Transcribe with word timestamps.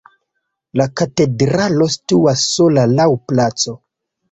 La 0.81 0.87
katedralo 1.01 1.89
situas 1.97 2.47
sola 2.55 2.89
laŭ 2.97 3.09
placo. 3.31 3.79